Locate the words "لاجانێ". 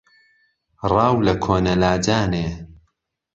1.81-2.47